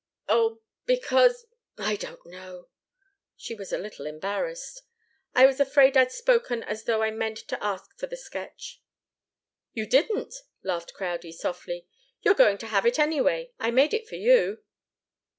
[0.27, 1.45] "Oh because
[1.77, 2.69] I don't know!"
[3.37, 4.81] She was a little embarrassed.
[5.35, 8.81] "I was afraid I'd spoken as though I meant to ask for the sketch."
[9.73, 10.33] "You didn't!"
[10.63, 11.85] laughed Crowdie, softly.
[12.23, 13.51] "You're going to have it anyway.
[13.59, 14.63] I made it for you."